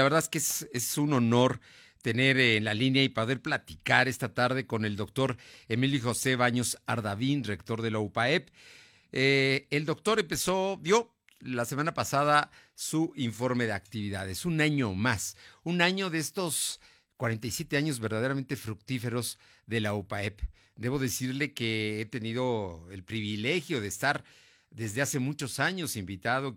La 0.00 0.04
verdad 0.04 0.20
es 0.20 0.30
que 0.30 0.38
es, 0.72 0.96
un 0.96 1.12
honor 1.12 1.60
tener 2.00 2.38
en 2.40 2.64
la 2.64 2.72
línea 2.72 3.02
y 3.02 3.10
poder 3.10 3.42
platicar 3.42 4.08
esta 4.08 4.32
tarde 4.32 4.66
con 4.66 4.86
el 4.86 4.96
doctor 4.96 5.36
Emilio 5.68 6.00
José 6.00 6.36
Baños 6.36 6.78
Ardavín, 6.86 7.44
rector 7.44 7.82
de 7.82 7.90
la 7.90 7.98
UPAEP. 7.98 8.48
Eh, 9.12 9.66
el 9.68 9.84
doctor 9.84 10.18
empezó, 10.18 10.80
dio 10.80 11.12
la 11.40 11.66
semana 11.66 11.92
pasada 11.92 12.50
su 12.74 13.12
informe 13.14 13.66
de 13.66 13.74
actividades, 13.74 14.46
un 14.46 14.62
año 14.62 14.94
más, 14.94 15.36
un 15.64 15.82
año 15.82 16.08
de 16.08 16.20
estos 16.20 16.80
47 17.18 17.76
años 17.76 18.00
verdaderamente 18.00 18.56
fructíferos 18.56 19.38
de 19.66 19.82
la 19.82 19.92
UPAEP. 19.92 20.40
Debo 20.76 20.98
decirle 20.98 21.52
que 21.52 22.00
he 22.00 22.06
tenido 22.06 22.88
el 22.90 23.04
privilegio 23.04 23.82
de 23.82 23.88
estar 23.88 24.24
desde 24.70 25.02
hace 25.02 25.18
muchos 25.18 25.58
años 25.58 25.96
invitado 25.96 26.48
y 26.48 26.56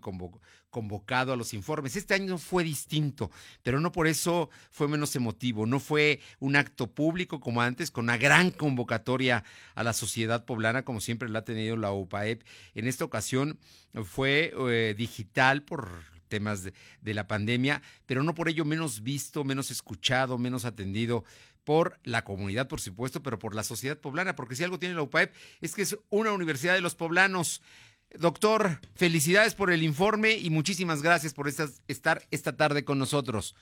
convocado 0.70 1.32
a 1.32 1.36
los 1.36 1.52
informes. 1.52 1.96
Este 1.96 2.14
año 2.14 2.38
fue 2.38 2.64
distinto, 2.64 3.30
pero 3.62 3.80
no 3.80 3.92
por 3.92 4.06
eso 4.06 4.50
fue 4.70 4.88
menos 4.88 5.14
emotivo. 5.16 5.66
No 5.66 5.80
fue 5.80 6.20
un 6.38 6.56
acto 6.56 6.90
público 6.90 7.40
como 7.40 7.60
antes, 7.60 7.90
con 7.90 8.04
una 8.04 8.16
gran 8.16 8.50
convocatoria 8.50 9.44
a 9.74 9.82
la 9.82 9.92
sociedad 9.92 10.44
poblana, 10.44 10.84
como 10.84 11.00
siempre 11.00 11.28
la 11.28 11.40
ha 11.40 11.44
tenido 11.44 11.76
la 11.76 11.92
UPAEP. 11.92 12.42
En 12.74 12.86
esta 12.86 13.04
ocasión 13.04 13.58
fue 14.04 14.52
eh, 14.68 14.94
digital 14.96 15.62
por 15.62 15.88
temas 16.28 16.64
de, 16.64 16.72
de 17.00 17.14
la 17.14 17.26
pandemia, 17.26 17.82
pero 18.06 18.22
no 18.22 18.34
por 18.34 18.48
ello 18.48 18.64
menos 18.64 19.02
visto, 19.02 19.44
menos 19.44 19.70
escuchado, 19.70 20.38
menos 20.38 20.64
atendido 20.64 21.24
por 21.64 21.98
la 22.04 22.24
comunidad, 22.24 22.68
por 22.68 22.80
supuesto, 22.80 23.22
pero 23.22 23.38
por 23.38 23.54
la 23.54 23.64
sociedad 23.64 23.98
poblana, 23.98 24.36
porque 24.36 24.54
si 24.54 24.64
algo 24.64 24.78
tiene 24.78 24.94
la 24.94 25.02
UPAEP 25.02 25.34
es 25.60 25.74
que 25.74 25.82
es 25.82 25.98
una 26.10 26.32
universidad 26.32 26.74
de 26.74 26.80
los 26.80 26.94
poblanos. 26.94 27.62
Doctor, 28.18 28.80
felicidades 28.94 29.54
por 29.54 29.70
el 29.70 29.82
informe 29.82 30.32
y 30.32 30.50
muchísimas 30.50 31.02
gracias 31.02 31.34
por 31.34 31.48
estar 31.48 32.18
esta 32.30 32.56
tarde 32.56 32.84
con 32.84 32.98
nosotros. 32.98 33.56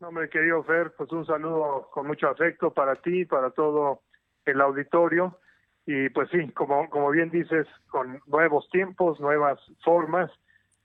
Hombre, 0.00 0.28
querido 0.28 0.62
Fer, 0.62 0.92
pues 0.96 1.10
un 1.12 1.26
saludo 1.26 1.88
con 1.92 2.06
mucho 2.06 2.28
afecto 2.28 2.72
para 2.72 2.96
ti, 2.96 3.24
para 3.24 3.50
todo 3.50 4.02
el 4.44 4.60
auditorio. 4.60 5.38
Y 5.86 6.08
pues 6.10 6.28
sí, 6.30 6.50
como, 6.52 6.88
como 6.90 7.10
bien 7.10 7.30
dices, 7.30 7.66
con 7.88 8.20
nuevos 8.26 8.68
tiempos, 8.70 9.18
nuevas 9.20 9.58
formas, 9.84 10.30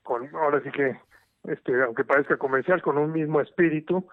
con 0.03 0.33
ahora 0.35 0.61
sí 0.63 0.71
que, 0.71 0.99
este, 1.43 1.83
aunque 1.83 2.03
parezca 2.03 2.37
comercial, 2.37 2.81
con 2.81 2.97
un 2.97 3.11
mismo 3.11 3.41
espíritu, 3.41 4.07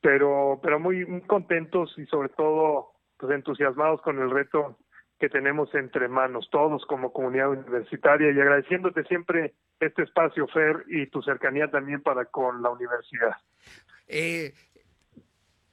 pero, 0.00 0.60
pero 0.62 0.78
muy, 0.78 1.06
muy 1.06 1.22
contentos 1.22 1.94
y 1.96 2.06
sobre 2.06 2.28
todo 2.30 2.92
pues 3.16 3.32
entusiasmados 3.32 4.02
con 4.02 4.18
el 4.20 4.30
reto 4.30 4.76
que 5.18 5.28
tenemos 5.28 5.72
entre 5.74 6.08
manos, 6.08 6.48
todos 6.50 6.84
como 6.86 7.12
comunidad 7.12 7.50
universitaria, 7.50 8.32
y 8.32 8.40
agradeciéndote 8.40 9.04
siempre 9.04 9.54
este 9.80 10.02
espacio, 10.02 10.46
Fer, 10.48 10.84
y 10.88 11.06
tu 11.06 11.22
cercanía 11.22 11.70
también 11.70 12.02
para 12.02 12.24
con 12.26 12.62
la 12.62 12.70
universidad. 12.70 13.36
Eh, 14.08 14.52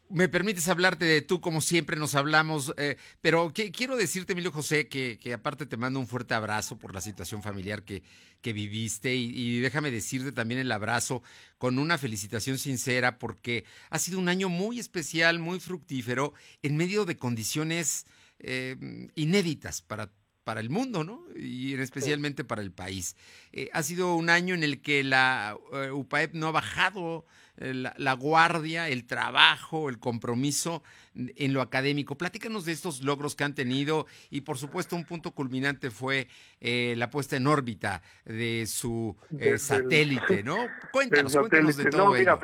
me 0.10 0.28
permites 0.28 0.68
hablarte 0.68 1.06
de 1.06 1.22
tú 1.22 1.40
como 1.40 1.62
siempre 1.62 1.96
nos 1.96 2.16
hablamos, 2.16 2.74
eh, 2.78 2.98
pero 3.22 3.54
quiero 3.54 3.96
decirte, 3.96 4.34
Emilio 4.34 4.52
José, 4.52 4.88
que, 4.88 5.20
aparte 5.34 5.68
te 5.68 5.78
mando 5.78 6.00
un 6.00 6.08
fuerte 6.08 6.34
abrazo 6.34 6.78
por 6.78 6.94
la 6.94 7.02
situación 7.02 7.44
familiar 7.44 7.84
que, 7.84 8.02
que 8.42 8.52
viviste 8.52 9.16
y, 9.16 9.60
déjame 9.60 9.92
decirte 9.92 10.32
también 10.32 10.60
el 10.60 10.72
abrazo 10.72 11.22
con 11.58 11.78
una 11.78 11.98
felicitación 11.98 12.58
sincera 12.58 13.20
porque 13.20 13.66
ha 13.92 14.00
sido 14.00 14.20
un 14.20 14.30
año 14.30 14.50
muy 14.50 14.80
especial, 14.80 15.38
muy 15.40 15.60
fructífero, 15.60 16.34
en 16.64 16.76
medio 16.76 17.06
de 17.06 17.18
condiciones 17.18 18.08
eh, 18.40 18.78
inéditas 19.16 19.82
para, 19.82 20.12
para 20.44 20.62
el 20.62 20.70
mundo, 20.70 21.04
¿no? 21.04 21.26
Y 21.36 21.74
especialmente 21.74 22.44
para 22.44 22.62
el 22.62 22.72
país. 22.72 23.18
Eh, 23.52 23.70
ha 23.74 23.84
sido 23.84 24.16
un 24.16 24.30
año 24.30 24.56
en 24.56 24.64
el 24.64 24.82
que 24.82 25.04
la 25.04 25.58
eh, 25.74 25.92
UPAEP 25.92 26.34
no 26.34 26.48
ha 26.48 26.52
bajado 26.52 27.26
la, 27.58 28.14
guardia, 28.14 28.88
el 28.88 29.06
trabajo, 29.06 29.90
el 29.90 30.00
compromiso 30.00 30.82
en 31.14 31.52
lo 31.52 31.62
académico. 31.62 32.18
Platícanos 32.18 32.64
de 32.64 32.72
estos 32.72 33.04
logros 33.04 33.36
que 33.36 33.44
han 33.44 33.54
tenido 33.54 34.08
y 34.30 34.42
por 34.42 34.58
supuesto 34.58 34.96
un 34.96 35.04
punto 35.04 35.32
culminante 35.32 35.92
fue 35.92 36.30
la 36.62 37.10
puesta 37.10 37.36
en 37.36 37.48
órbita 37.48 38.02
de 38.24 38.66
su 38.66 39.18
satélite, 39.58 40.42
¿no? 40.42 40.56
Cuéntanos, 40.94 41.36
cuéntanos 41.36 41.76
de 41.76 41.90
todo 41.90 42.06
no, 42.06 42.14
mira, 42.14 42.40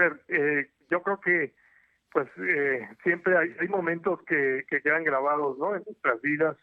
yo 0.91 1.01
creo 1.01 1.21
que 1.21 1.53
pues 2.15 2.29
eh, 2.37 2.87
siempre 3.03 3.37
hay, 3.37 3.53
hay 3.59 3.67
momentos 3.67 4.21
que, 4.21 4.63
que, 4.69 4.79
quedan 4.79 5.03
grabados 5.03 5.57
¿no? 5.57 5.75
en 5.75 5.83
nuestras 5.85 6.21
vidas, 6.21 6.55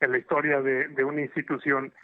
en 0.00 0.10
la 0.10 0.18
historia 0.18 0.60
de, 0.60 1.04
una 1.04 1.20
institución. 1.20 1.94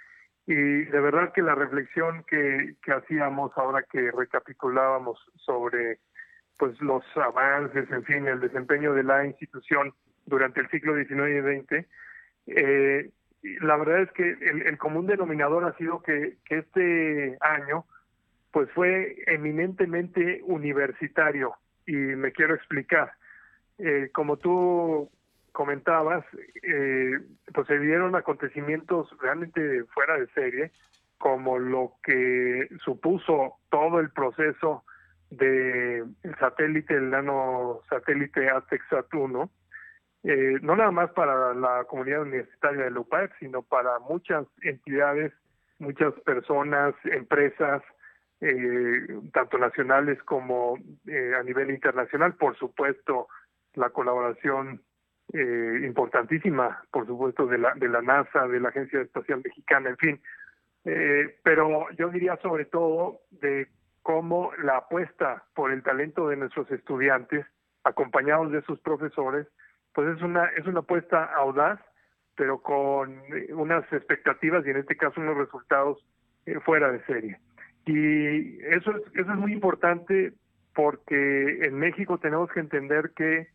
Y 0.47 0.55
de 0.55 1.01
verdad 1.01 1.33
que 1.33 1.43
la 1.43 1.57
reflexión 1.57 2.23
que, 2.29 2.77
hacíamos 2.95 3.51
ahora 3.57 3.83
que 3.91 4.12
recapitulábamos 4.12 5.19
sobre 5.35 5.99
pues 6.59 6.81
los 6.81 7.03
avances, 7.17 7.91
en 7.91 8.05
fin, 8.05 8.29
el 8.29 8.39
desempeño 8.39 8.95
de 8.95 9.03
la 9.03 9.27
institución 9.27 9.93
durante 10.27 10.61
el 10.61 10.71
siglo 10.71 10.95
XIX 10.95 11.11
y 11.29 11.65
XX, 11.65 11.87
eh, 12.47 13.11
la 13.62 13.79
verdad 13.79 14.03
es 14.03 14.12
que 14.12 14.31
el, 14.31 14.62
el, 14.62 14.79
común 14.79 15.09
denominador 15.09 15.65
ha 15.65 15.77
sido 15.77 16.03
que, 16.03 16.37
que 16.45 16.59
este 16.59 17.37
año 17.41 17.85
pues 18.53 18.71
fue 18.71 19.25
eminentemente 19.27 20.41
universitario 20.45 21.57
y 21.87 21.94
me 21.94 22.32
quiero 22.32 22.54
explicar. 22.54 23.12
Eh, 23.78 24.10
como 24.12 24.37
tú 24.37 25.10
comentabas, 25.53 26.25
eh, 26.62 27.19
pues 27.53 27.66
se 27.66 27.78
vieron 27.78 28.15
acontecimientos 28.15 29.15
realmente 29.20 29.84
fuera 29.94 30.19
de 30.19 30.26
serie, 30.28 30.72
como 31.19 31.59
lo 31.59 31.94
que 32.03 32.69
supuso 32.84 33.59
todo 33.70 34.00
el 34.00 34.10
proceso 34.10 34.84
de 35.31 35.98
el 36.22 36.38
satélite, 36.38 36.94
el 36.94 37.10
nano 37.10 37.81
satélite 37.88 38.49
Aztec 38.50 38.82
Saturno, 38.88 39.50
eh, 40.25 40.59
no 40.62 40.76
nada 40.76 40.91
más 40.91 41.10
para 41.12 41.54
la 41.54 41.84
comunidad 41.84 42.22
universitaria 42.22 42.84
de 42.84 42.91
la 42.91 43.31
sino 43.41 43.62
para 43.62 43.99
muchas 44.00 44.47
entidades, 44.62 45.32
muchas 45.78 46.12
personas, 46.20 46.94
empresas, 47.04 47.82
eh, 48.43 49.07
tanto 49.33 49.57
nacionales 49.57 50.21
como 50.25 50.77
eh, 51.07 51.33
a 51.39 51.43
nivel 51.45 51.71
internacional. 51.71 52.35
Por 52.35 52.57
supuesto, 52.57 53.29
la 53.75 53.91
colaboración 53.91 54.83
eh, 55.33 55.83
importantísima, 55.85 56.83
por 56.91 57.07
supuesto, 57.07 57.47
de 57.47 57.59
la, 57.59 57.73
de 57.75 57.89
la 57.89 58.03
NASA, 58.03 58.49
de 58.49 58.59
la 58.59 58.71
Agencia 58.71 59.01
Espacial 59.01 59.43
Mexicana, 59.45 59.91
en 59.91 59.97
fin. 59.97 60.21
Eh, 60.85 61.39
pero 61.45 61.89
yo 61.93 62.09
diría 62.09 62.37
sobre 62.43 62.65
todo 62.65 63.21
de 63.31 63.69
cómo 64.03 64.51
la 64.61 64.79
apuesta 64.79 65.45
por 65.55 65.71
el 65.71 65.85
talento 65.85 66.29
de 66.29 66.37
nuestros 66.37 66.69
estudiantes, 66.73 67.47
acompañados 67.85 68.51
de 68.51 68.63
sus 68.63 68.81
profesores, 68.81 69.47
pues 69.95 70.17
es 70.17 70.23
una, 70.23 70.47
es 70.57 70.67
una 70.67 70.81
apuesta 70.81 71.25
audaz, 71.37 71.79
pero 72.35 72.61
con 72.61 73.23
unas 73.51 73.85
expectativas 73.93 74.67
y 74.67 74.71
en 74.71 74.79
este 74.79 74.97
caso 74.97 75.21
unos 75.21 75.37
resultados 75.37 76.05
fuera 76.65 76.91
de 76.91 77.05
serie. 77.05 77.39
Y 77.87 78.60
eso 78.65 78.97
es, 78.97 79.03
eso 79.15 79.32
es 79.32 79.38
muy 79.38 79.53
importante 79.53 80.32
porque 80.75 81.66
en 81.66 81.78
México 81.78 82.19
tenemos 82.19 82.50
que 82.50 82.60
entender 82.60 83.12
que 83.15 83.48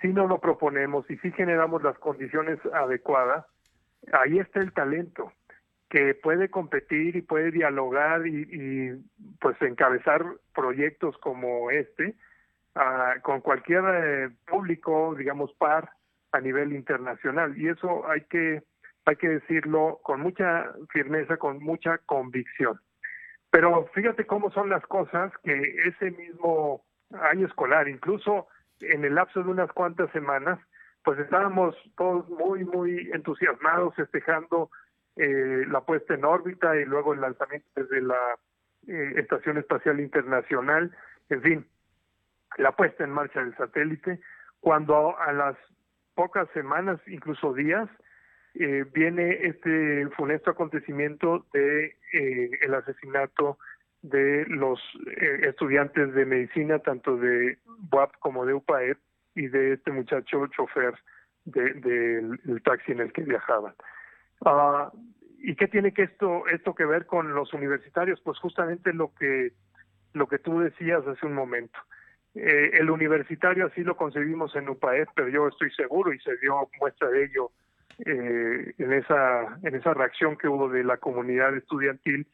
si 0.00 0.08
no 0.08 0.26
lo 0.26 0.40
proponemos 0.40 1.08
y 1.10 1.16
si 1.18 1.30
generamos 1.32 1.82
las 1.82 1.98
condiciones 1.98 2.58
adecuadas, 2.72 3.46
ahí 4.12 4.38
está 4.38 4.60
el 4.60 4.72
talento 4.72 5.32
que 5.88 6.14
puede 6.14 6.48
competir 6.50 7.14
y 7.14 7.22
puede 7.22 7.52
dialogar 7.52 8.26
y, 8.26 9.00
pues 9.40 9.60
encabezar 9.62 10.24
proyectos 10.52 11.16
como 11.18 11.70
este 11.70 12.16
ah, 12.74 13.14
con 13.22 13.40
cualquier 13.40 13.84
eh, 13.86 14.30
público, 14.46 15.14
digamos, 15.16 15.52
par 15.54 15.90
a 16.32 16.40
nivel 16.40 16.72
internacional. 16.72 17.56
Y 17.56 17.68
eso 17.68 18.08
hay 18.08 18.22
que, 18.22 18.64
hay 19.04 19.16
que 19.16 19.28
decirlo 19.28 20.00
con 20.02 20.20
mucha 20.20 20.72
firmeza, 20.90 21.36
con 21.36 21.62
mucha 21.62 21.98
convicción. 21.98 22.80
Pero 23.54 23.88
fíjate 23.94 24.26
cómo 24.26 24.50
son 24.50 24.68
las 24.68 24.84
cosas 24.88 25.32
que 25.44 25.76
ese 25.86 26.10
mismo 26.10 26.82
año 27.12 27.46
escolar, 27.46 27.86
incluso 27.86 28.48
en 28.80 29.04
el 29.04 29.14
lapso 29.14 29.44
de 29.44 29.48
unas 29.48 29.70
cuantas 29.70 30.10
semanas, 30.10 30.58
pues 31.04 31.20
estábamos 31.20 31.76
todos 31.96 32.28
muy, 32.30 32.64
muy 32.64 33.08
entusiasmados 33.12 33.94
festejando 33.94 34.70
eh, 35.14 35.66
la 35.68 35.82
puesta 35.82 36.14
en 36.14 36.24
órbita 36.24 36.74
y 36.74 36.84
luego 36.84 37.14
el 37.14 37.20
lanzamiento 37.20 37.68
desde 37.76 38.02
la 38.02 38.18
eh, 38.88 39.12
Estación 39.18 39.56
Espacial 39.58 40.00
Internacional, 40.00 40.90
en 41.28 41.42
fin, 41.42 41.66
la 42.56 42.72
puesta 42.72 43.04
en 43.04 43.10
marcha 43.10 43.38
del 43.38 43.56
satélite, 43.56 44.18
cuando 44.58 45.16
a 45.16 45.32
las 45.32 45.56
pocas 46.16 46.48
semanas, 46.54 47.00
incluso 47.06 47.54
días, 47.54 47.88
eh, 48.54 48.84
viene 48.92 49.46
este 49.46 50.08
funesto 50.10 50.50
acontecimiento 50.50 51.46
de 51.52 51.96
eh, 52.12 52.50
el 52.62 52.74
asesinato 52.74 53.58
de 54.02 54.44
los 54.46 54.80
eh, 55.16 55.48
estudiantes 55.48 56.12
de 56.14 56.26
medicina, 56.26 56.78
tanto 56.78 57.16
de 57.16 57.58
BUAP 57.90 58.12
como 58.18 58.44
de 58.46 58.54
UPAEP, 58.54 58.98
y 59.34 59.48
de 59.48 59.72
este 59.72 59.90
muchacho 59.90 60.46
chofer 60.48 60.94
del 61.44 61.80
de, 61.80 62.60
taxi 62.60 62.92
en 62.92 63.00
el 63.00 63.12
que 63.12 63.22
viajaban. 63.22 63.74
Ah, 64.44 64.92
¿Y 65.38 65.56
qué 65.56 65.68
tiene 65.68 65.92
que 65.92 66.02
esto, 66.02 66.46
esto 66.46 66.74
que 66.74 66.84
ver 66.84 67.06
con 67.06 67.34
los 67.34 67.52
universitarios? 67.52 68.20
Pues 68.20 68.38
justamente 68.38 68.92
lo 68.92 69.12
que, 69.14 69.52
lo 70.12 70.26
que 70.26 70.38
tú 70.38 70.60
decías 70.60 71.06
hace 71.06 71.26
un 71.26 71.34
momento. 71.34 71.78
Eh, 72.34 72.70
el 72.74 72.90
universitario 72.90 73.66
así 73.66 73.82
lo 73.82 73.96
concebimos 73.96 74.54
en 74.56 74.68
UPAEP, 74.68 75.08
pero 75.14 75.28
yo 75.28 75.48
estoy 75.48 75.70
seguro 75.72 76.12
y 76.12 76.18
se 76.20 76.36
dio 76.38 76.68
muestra 76.80 77.08
de 77.08 77.24
ello 77.24 77.50
eh, 77.98 78.74
en 78.78 78.92
esa 78.92 79.58
en 79.62 79.74
esa 79.74 79.94
reacción 79.94 80.36
que 80.36 80.48
hubo 80.48 80.68
de 80.68 80.84
la 80.84 80.96
comunidad 80.98 81.56
estudiantil. 81.56 82.26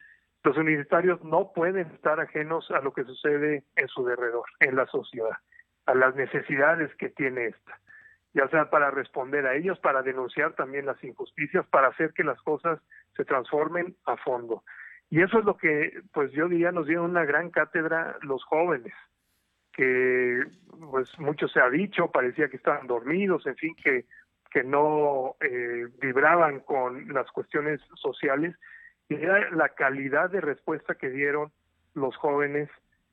Los 0.43 0.57
universitarios 0.57 1.23
no 1.23 1.53
pueden 1.53 1.87
estar 1.93 2.19
ajenos 2.19 2.71
a 2.71 2.81
lo 2.81 2.93
que 2.93 3.05
sucede 3.05 3.65
en 3.77 3.89
su 3.89 4.05
derredor, 4.05 4.45
en 4.61 4.77
la 4.77 4.87
sociedad, 4.87 5.37
a 5.87 5.95
las 5.95 6.15
necesidades 6.17 6.95
que 6.97 7.11
tiene 7.11 7.47
esta, 7.47 7.79
ya 8.33 8.49
sea 8.49 8.71
para 8.71 8.91
responder 8.91 9.47
a 9.47 9.55
ellos, 9.55 9.79
para 9.81 10.03
denunciar 10.03 10.55
también 10.55 10.87
las 10.87 11.03
injusticias, 11.05 11.67
para 11.67 11.89
hacer 11.89 12.15
que 12.15 12.25
las 12.25 12.41
cosas 12.41 12.81
se 13.17 13.25
transformen 13.27 13.95
a 14.07 14.17
fondo. 14.17 14.65
Y 15.11 15.21
eso 15.21 15.41
es 15.41 15.45
lo 15.45 15.57
que, 15.57 16.01
pues 16.15 16.33
yo 16.33 16.49
diría, 16.49 16.73
nos 16.73 16.87
dio 16.87 17.03
una 17.03 17.25
gran 17.25 17.51
cátedra 17.51 18.17
los 18.23 18.43
jóvenes 18.45 18.95
que 19.73 20.45
pues 20.91 21.19
mucho 21.19 21.49
se 21.49 21.61
ha 21.61 21.71
dicho, 21.71 22.11
parecía 22.11 22.49
que 22.49 22.57
estaban 22.57 22.87
dormidos, 22.87 23.47
en 23.47 23.57
fin, 23.57 23.75
que, 23.83 24.07
que 24.51 24.65
no 24.65 25.37
eh, 25.41 25.87
vibraban 26.01 26.61
con 26.61 27.13
las 27.13 27.31
cuestiones 27.31 27.81
sociales, 27.95 28.57
y 29.09 29.15
era 29.15 29.51
la 29.51 29.71
calidad 29.71 30.31
de 30.31 30.41
respuesta 30.41 30.95
que 30.95 31.11
dieron 31.11 31.51
los 31.95 32.17
jóvenes 32.17 32.69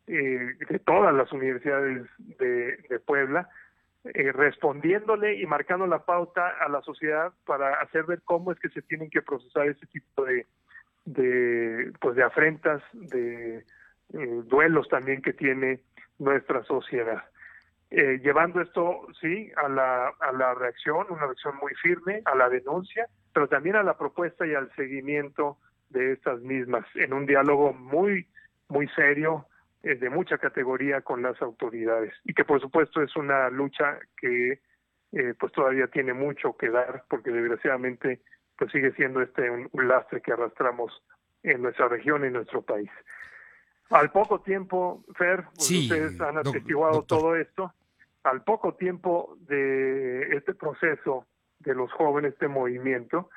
eh, 0.08 0.56
de 0.70 0.80
todas 0.80 1.14
las 1.14 1.32
universidades 1.32 2.08
de, 2.18 3.00
Puebla, 3.06 3.50
eh, 4.04 4.32
respondiéndole 4.32 5.36
y 5.36 5.46
marcando 5.46 5.86
la 5.88 6.06
pauta 6.06 6.48
a 6.60 6.70
la 6.70 6.82
sociedad 6.82 7.32
para 7.46 7.76
hacer 7.82 8.04
ver 8.04 8.22
cómo 8.24 8.52
es 8.52 8.60
que 8.60 8.70
se 8.70 8.82
tienen 8.82 9.10
que 9.10 9.22
procesar 9.22 9.68
ese 9.68 9.86
tipo 9.88 10.24
de, 10.24 10.46
de 11.06 11.92
pues 12.00 12.16
de 12.16 12.24
afrentas, 12.24 12.82
de 12.94 13.64
duelos 14.10 14.88
también 14.88 15.22
que 15.22 15.34
tiene 15.34 15.82
nuestra 16.20 16.64
sociedad. 16.64 17.24
Eh, 17.90 18.20
llevando 18.22 18.62
esto, 18.62 19.08
sí, 19.22 19.50
a 19.56 19.70
la, 19.70 20.10
a 20.20 20.32
la 20.34 20.54
reacción, 20.54 21.08
una 21.10 21.26
reacción 21.26 21.56
muy 21.62 21.74
firme, 21.76 22.22
a 22.26 22.36
la 22.36 22.50
denuncia, 22.50 23.08
pero 23.34 23.48
también 23.48 23.78
a 23.78 23.84
la 23.84 23.98
propuesta 23.98 24.46
y 24.46 24.54
al 24.54 24.70
seguimiento 24.76 25.58
de 25.90 26.12
estas 26.14 26.42
mismas, 26.42 26.86
en 26.96 27.14
un 27.14 27.26
diálogo 27.26 27.72
muy, 27.72 28.28
muy 28.68 28.90
serio, 28.90 29.46
eh, 29.84 29.96
de 29.96 30.10
mucha 30.10 30.38
categoría 30.38 31.02
con 31.02 31.22
las 31.22 31.42
autoridades, 31.42 32.14
y 32.26 32.34
que 32.34 32.44
por 32.44 32.60
supuesto 32.60 33.02
es 33.02 33.16
una 33.16 33.50
lucha 33.50 34.00
que 34.20 34.60
eh, 35.14 35.34
pues 35.40 35.54
todavía 35.54 35.88
tiene 35.88 36.14
mucho 36.14 36.58
que 36.58 36.70
dar, 36.70 37.06
porque 37.08 37.32
desgraciadamente 37.32 38.22
pues 38.58 38.72
sigue 38.72 38.92
siendo 38.94 39.22
este 39.22 39.50
un, 39.50 39.70
un 39.72 39.88
lastre 39.88 40.22
que 40.22 40.34
arrastramos 40.34 40.92
en 41.44 41.62
nuestra 41.62 41.88
región 41.88 42.24
y 42.24 42.28
en 42.28 42.34
nuestro 42.34 42.62
país. 42.64 42.90
Al 43.90 44.12
poco 44.12 44.42
tiempo, 44.42 45.06
Fer, 45.16 45.46
pues 45.56 45.72
ustedes 45.72 46.20
han 46.20 46.38
atestiguado 46.38 47.04
todo 47.04 47.38
esto, 47.38 47.74
al 48.30 48.44
poco 48.44 48.76
tiempo 48.76 49.38
de 49.48 50.36
este 50.36 50.54
proceso 50.54 51.26
de 51.60 51.74
los 51.74 51.92
jóvenes, 51.94 52.34
este 52.34 52.48
movimiento, 52.48 53.30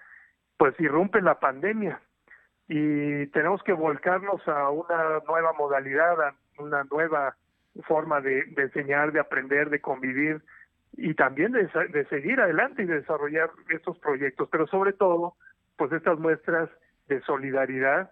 pues 0.56 0.78
irrumpe 0.80 1.22
la 1.22 1.38
pandemia 1.38 2.00
y 2.68 3.26
tenemos 3.28 3.62
que 3.62 3.72
volcarnos 3.72 4.46
a 4.46 4.70
una 4.70 5.20
nueva 5.26 5.52
modalidad, 5.54 6.20
a 6.20 6.34
una 6.58 6.84
nueva 6.84 7.36
forma 7.86 8.20
de, 8.20 8.40
enseñar, 8.56 9.12
de 9.12 9.20
aprender, 9.20 9.70
de 9.70 9.80
convivir 9.80 10.42
y 10.96 11.14
también 11.14 11.52
de, 11.52 12.06
seguir 12.10 12.40
adelante 12.40 12.82
y 12.82 12.86
de 12.86 13.00
desarrollar 13.00 13.50
estos 13.70 13.98
proyectos, 13.98 14.48
pero 14.50 14.66
sobre 14.66 14.92
todo, 14.92 15.34
pues 15.76 15.92
estas 15.92 16.18
muestras 16.18 16.68
de 17.08 17.20
solidaridad 17.22 18.10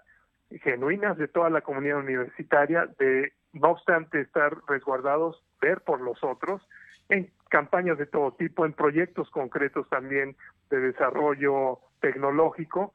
genuinas 0.63 1.19
de 1.19 1.29
toda 1.29 1.51
la 1.51 1.61
comunidad 1.61 1.99
universitaria, 1.99 2.89
de 2.99 3.33
no 3.61 3.71
obstante 3.71 4.21
estar 4.21 4.57
resguardados, 4.67 5.43
ver 5.61 5.81
por 5.83 6.01
los 6.01 6.23
otros, 6.23 6.63
en 7.09 7.31
campañas 7.49 7.99
de 7.99 8.07
todo 8.07 8.33
tipo, 8.33 8.67
en 8.67 8.73
proyectos 8.73 9.31
concretos 9.31 9.89
también 9.89 10.37
de 10.71 10.81
desarrollo 10.81 11.81
tecnológico. 12.01 12.93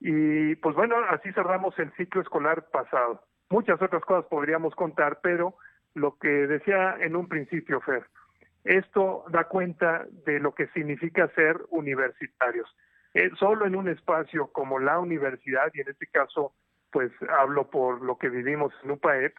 Y 0.00 0.54
pues 0.56 0.74
bueno, 0.74 0.96
así 1.10 1.30
cerramos 1.32 1.78
el 1.78 1.92
ciclo 1.92 2.22
escolar 2.22 2.66
pasado. 2.70 3.22
Muchas 3.50 3.80
otras 3.82 4.02
cosas 4.04 4.24
podríamos 4.26 4.74
contar, 4.74 5.20
pero 5.22 5.54
lo 5.94 6.16
que 6.18 6.28
decía 6.28 6.96
en 7.00 7.16
un 7.16 7.28
principio, 7.28 7.80
Fer, 7.80 8.06
esto 8.64 9.24
da 9.28 9.44
cuenta 9.44 10.06
de 10.24 10.38
lo 10.38 10.54
que 10.54 10.68
significa 10.68 11.28
ser 11.34 11.58
universitarios. 11.70 12.68
Eh, 13.12 13.30
solo 13.38 13.66
en 13.66 13.74
un 13.74 13.88
espacio 13.88 14.46
como 14.52 14.78
la 14.78 14.98
universidad, 14.98 15.70
y 15.74 15.80
en 15.80 15.88
este 15.88 16.06
caso 16.06 16.54
pues 16.90 17.12
hablo 17.28 17.70
por 17.70 18.02
lo 18.02 18.18
que 18.18 18.28
vivimos 18.28 18.72
en 18.82 18.92
UPAEP, 18.92 19.34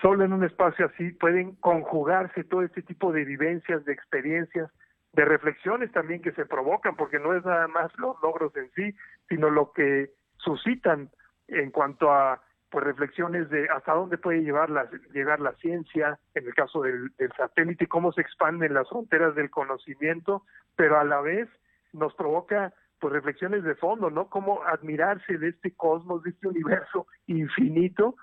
solo 0.00 0.24
en 0.24 0.32
un 0.32 0.44
espacio 0.44 0.86
así 0.86 1.10
pueden 1.12 1.54
conjugarse 1.56 2.44
todo 2.44 2.62
este 2.62 2.82
tipo 2.82 3.12
de 3.12 3.24
vivencias, 3.24 3.84
de 3.84 3.92
experiencias, 3.92 4.70
de 5.12 5.24
reflexiones 5.24 5.90
también 5.92 6.22
que 6.22 6.32
se 6.32 6.46
provocan, 6.46 6.96
porque 6.96 7.18
no 7.18 7.34
es 7.34 7.44
nada 7.44 7.68
más 7.68 7.90
los 7.98 8.16
logros 8.22 8.54
en 8.56 8.70
sí, 8.72 8.94
sino 9.28 9.50
lo 9.50 9.72
que 9.72 10.10
suscitan 10.36 11.10
en 11.48 11.70
cuanto 11.70 12.12
a 12.12 12.42
pues 12.70 12.84
reflexiones 12.84 13.48
de 13.48 13.68
hasta 13.68 13.92
dónde 13.94 14.18
puede 14.18 14.42
llevar 14.42 14.70
la, 14.70 14.90
llegar 15.14 15.40
la 15.40 15.52
ciencia, 15.54 16.18
en 16.34 16.46
el 16.46 16.54
caso 16.54 16.82
del, 16.82 17.10
del 17.16 17.32
satélite, 17.36 17.86
cómo 17.86 18.12
se 18.12 18.20
expanden 18.20 18.74
las 18.74 18.88
fronteras 18.88 19.34
del 19.34 19.50
conocimiento, 19.50 20.42
pero 20.74 20.98
a 20.98 21.04
la 21.04 21.20
vez 21.20 21.48
nos 21.92 22.14
provoca 22.14 22.74
pues 22.98 23.12
reflexiones 23.12 23.62
de 23.62 23.74
fondo, 23.76 24.10
¿no? 24.10 24.28
Cómo 24.28 24.62
admirarse 24.64 25.38
de 25.38 25.48
este 25.48 25.74
cosmos, 25.74 26.22
de 26.24 26.30
este 26.30 26.48
universo 26.48 27.06
infinito 27.26 28.16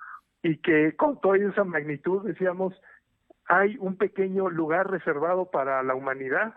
y 0.43 0.57
que 0.57 0.95
con 0.95 1.19
toda 1.21 1.37
esa 1.37 1.63
magnitud, 1.63 2.23
decíamos, 2.25 2.79
hay 3.45 3.77
un 3.79 3.97
pequeño 3.97 4.49
lugar 4.49 4.91
reservado 4.91 5.49
para 5.49 5.81
la 5.83 5.95
humanidad. 5.95 6.53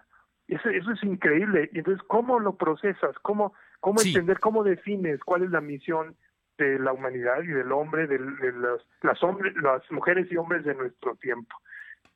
Eso, 0.49 0.69
eso 0.69 0.91
es 0.93 1.03
increíble. 1.05 1.71
Y 1.73 1.79
entonces, 1.79 2.05
¿cómo 2.09 2.41
lo 2.41 2.57
procesas? 2.57 3.17
¿Cómo, 3.23 3.55
cómo 3.81 4.03
entender, 4.03 4.41
cómo 4.41 4.65
defines 4.65 5.21
cuál 5.25 5.45
es 5.45 5.51
la 5.51 5.61
misión 5.61 6.17
de 6.59 6.79
la 6.79 6.93
humanidad 6.93 7.43
y 7.43 7.49
del 7.49 7.71
hombre, 7.71 8.07
de, 8.07 8.19
las, 8.19 8.81
las, 9.03 9.23
hombres, 9.23 9.55
las 9.63 9.83
mujeres 9.91 10.31
y 10.31 10.37
hombres 10.37 10.65
de 10.65 10.75
nuestro 10.75 11.15
tiempo? 11.17 11.57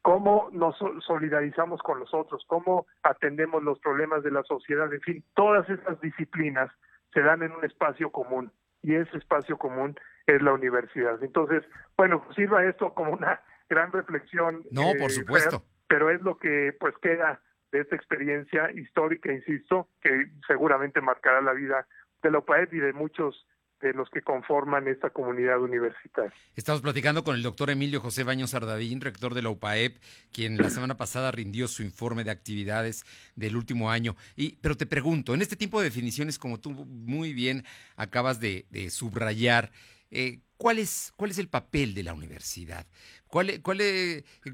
cómo 0.02 0.48
nos 0.52 0.76
solidarizamos 1.06 1.82
con 1.82 1.98
los 1.98 2.14
otros, 2.14 2.42
cómo 2.46 2.86
atendemos 3.02 3.62
los 3.62 3.78
problemas 3.80 4.22
de 4.22 4.30
la 4.30 4.42
sociedad, 4.44 4.90
en 4.92 5.00
fin, 5.02 5.24
todas 5.34 5.68
esas 5.68 6.00
disciplinas 6.00 6.70
se 7.12 7.20
dan 7.20 7.42
en 7.42 7.52
un 7.52 7.64
espacio 7.66 8.10
común 8.10 8.50
y 8.82 8.94
ese 8.94 9.18
espacio 9.18 9.58
común 9.58 9.94
es 10.26 10.42
la 10.42 10.52
universidad. 10.52 11.22
Entonces, 11.22 11.62
bueno, 11.96 12.24
sirva 12.34 12.64
esto 12.64 12.94
como 12.94 13.12
una 13.12 13.40
gran 13.68 13.92
reflexión. 13.92 14.64
No, 14.70 14.92
por 14.98 15.10
eh, 15.10 15.14
supuesto. 15.14 15.64
Pero 15.88 16.10
es 16.10 16.20
lo 16.22 16.38
que 16.38 16.74
pues 16.78 16.94
queda 17.02 17.40
de 17.72 17.80
esta 17.80 17.96
experiencia 17.96 18.70
histórica, 18.72 19.32
insisto, 19.32 19.88
que 20.00 20.30
seguramente 20.46 21.00
marcará 21.00 21.40
la 21.40 21.52
vida 21.52 21.86
de 22.22 22.30
la 22.30 22.38
UPAED 22.38 22.72
y 22.72 22.78
de 22.78 22.92
muchos 22.92 23.46
de 23.80 23.94
los 23.94 24.10
que 24.10 24.20
conforman 24.20 24.88
esta 24.88 25.10
comunidad 25.10 25.60
universitaria. 25.60 26.32
Estamos 26.54 26.82
platicando 26.82 27.24
con 27.24 27.34
el 27.34 27.42
doctor 27.42 27.70
Emilio 27.70 28.00
José 28.00 28.24
Baños 28.24 28.54
Ardavín, 28.54 29.00
rector 29.00 29.32
de 29.32 29.42
la 29.42 29.48
UPAEP, 29.48 29.96
quien 30.32 30.58
la 30.58 30.68
semana 30.68 30.98
pasada 30.98 31.30
rindió 31.30 31.66
su 31.66 31.82
informe 31.82 32.24
de 32.24 32.30
actividades 32.30 33.04
del 33.36 33.56
último 33.56 33.90
año. 33.90 34.16
Y, 34.36 34.56
pero 34.56 34.76
te 34.76 34.84
pregunto, 34.84 35.32
en 35.32 35.40
este 35.40 35.56
tipo 35.56 35.80
de 35.80 35.86
definiciones, 35.86 36.38
como 36.38 36.60
tú 36.60 36.70
muy 36.70 37.32
bien 37.32 37.64
acabas 37.96 38.38
de, 38.38 38.66
de 38.70 38.90
subrayar, 38.90 39.70
eh, 40.10 40.40
¿cuál, 40.56 40.78
es, 40.78 41.12
¿cuál 41.16 41.30
es 41.30 41.38
el 41.38 41.48
papel 41.48 41.94
de 41.94 42.02
la 42.02 42.14
universidad? 42.14 42.86
¿Cuál, 43.26 43.62
cuál, 43.62 43.80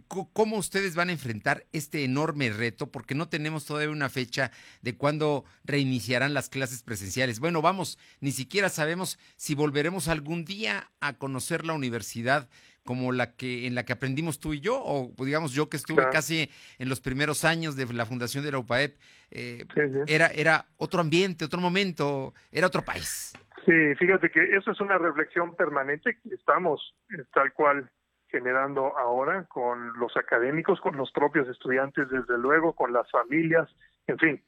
¿Cómo 0.06 0.56
ustedes 0.58 0.94
van 0.94 1.08
a 1.08 1.12
enfrentar 1.12 1.66
este 1.72 2.04
enorme 2.04 2.50
reto? 2.50 2.90
Porque 2.90 3.14
no 3.14 3.28
tenemos 3.28 3.64
todavía 3.64 3.90
una 3.90 4.10
fecha 4.10 4.52
de 4.82 4.96
cuándo 4.96 5.44
reiniciarán 5.64 6.34
las 6.34 6.50
clases 6.50 6.82
presenciales. 6.82 7.40
Bueno, 7.40 7.62
vamos, 7.62 7.98
ni 8.20 8.32
siquiera 8.32 8.68
sabemos 8.68 9.18
si 9.36 9.54
volveremos 9.54 10.08
algún 10.08 10.44
día 10.44 10.90
a 11.00 11.14
conocer 11.14 11.64
la 11.64 11.72
universidad 11.72 12.48
como 12.84 13.12
la 13.12 13.34
que 13.34 13.66
en 13.66 13.74
la 13.74 13.84
que 13.84 13.92
aprendimos 13.92 14.38
tú 14.38 14.54
y 14.54 14.60
yo, 14.60 14.80
o 14.82 15.12
digamos 15.24 15.52
yo 15.52 15.68
que 15.68 15.76
estuve 15.76 16.08
casi 16.10 16.48
en 16.78 16.88
los 16.88 17.00
primeros 17.00 17.44
años 17.44 17.76
de 17.76 17.84
la 17.92 18.06
fundación 18.06 18.44
de 18.44 18.52
la 18.52 18.58
UPAEP, 18.58 18.96
eh, 19.32 19.66
Era, 20.06 20.28
era 20.28 20.68
otro 20.76 21.00
ambiente, 21.00 21.44
otro 21.44 21.60
momento, 21.60 22.32
era 22.52 22.68
otro 22.68 22.84
país. 22.84 23.32
Sí, 23.66 23.94
fíjate 23.96 24.30
que 24.30 24.56
eso 24.56 24.70
es 24.70 24.80
una 24.80 24.96
reflexión 24.96 25.56
permanente 25.56 26.16
que 26.22 26.34
estamos 26.34 26.94
eh, 27.10 27.24
tal 27.34 27.52
cual 27.52 27.90
generando 28.28 28.96
ahora 28.96 29.44
con 29.48 29.92
los 29.98 30.16
académicos, 30.16 30.80
con 30.80 30.96
los 30.96 31.10
propios 31.10 31.48
estudiantes, 31.48 32.08
desde 32.08 32.38
luego, 32.38 32.74
con 32.74 32.92
las 32.92 33.10
familias, 33.10 33.68
en 34.06 34.18
fin. 34.18 34.44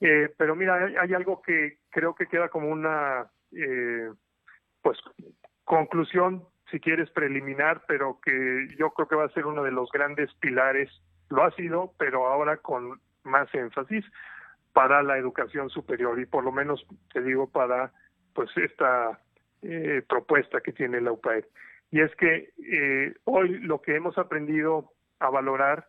Eh, 0.00 0.34
pero 0.36 0.54
mira, 0.54 0.74
hay, 1.00 1.14
algo 1.14 1.40
que 1.40 1.78
creo 1.88 2.14
que 2.14 2.26
queda 2.26 2.50
como 2.50 2.68
una, 2.68 3.30
eh, 3.52 4.10
pues, 4.82 4.98
conclusión, 5.64 6.44
si 6.70 6.78
quieres, 6.78 7.10
preliminar, 7.10 7.84
pero 7.88 8.20
que 8.22 8.68
yo 8.76 8.90
creo 8.90 9.08
que 9.08 9.16
va 9.16 9.24
a 9.24 9.30
ser 9.30 9.46
uno 9.46 9.62
de 9.62 9.72
los 9.72 9.90
grandes 9.90 10.32
pilares, 10.34 10.90
lo 11.30 11.42
ha 11.42 11.50
sido, 11.52 11.94
pero 11.98 12.26
ahora 12.26 12.58
con 12.58 13.00
más 13.24 13.52
énfasis 13.54 14.04
para 14.74 15.02
la 15.02 15.16
educación 15.16 15.70
superior 15.70 16.20
y 16.20 16.26
por 16.26 16.44
lo 16.44 16.52
menos, 16.52 16.86
te 17.14 17.22
digo, 17.22 17.50
para 17.50 17.92
pues 18.38 18.56
esta 18.56 19.18
eh, 19.62 20.00
propuesta 20.08 20.60
que 20.60 20.70
tiene 20.70 21.00
la 21.00 21.10
UPAED. 21.10 21.44
Y 21.90 22.02
es 22.02 22.14
que 22.14 22.52
eh, 22.72 23.12
hoy 23.24 23.58
lo 23.58 23.82
que 23.82 23.96
hemos 23.96 24.16
aprendido 24.16 24.92
a 25.18 25.28
valorar 25.28 25.88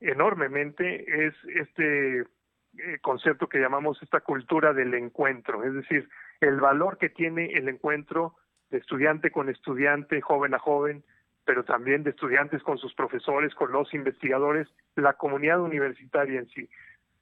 enormemente 0.00 1.26
es 1.26 1.34
este 1.44 2.22
eh, 2.22 2.26
concepto 3.02 3.48
que 3.48 3.60
llamamos 3.60 4.02
esta 4.02 4.18
cultura 4.18 4.72
del 4.72 4.94
encuentro, 4.94 5.62
es 5.62 5.74
decir, 5.74 6.08
el 6.40 6.58
valor 6.58 6.98
que 6.98 7.08
tiene 7.08 7.52
el 7.52 7.68
encuentro 7.68 8.34
de 8.70 8.78
estudiante 8.78 9.30
con 9.30 9.48
estudiante, 9.48 10.20
joven 10.20 10.54
a 10.54 10.58
joven, 10.58 11.04
pero 11.44 11.62
también 11.64 12.02
de 12.02 12.10
estudiantes 12.10 12.64
con 12.64 12.78
sus 12.78 12.94
profesores, 12.94 13.54
con 13.54 13.70
los 13.70 13.94
investigadores, 13.94 14.66
la 14.96 15.12
comunidad 15.12 15.60
universitaria 15.60 16.40
en 16.40 16.48
sí. 16.48 16.68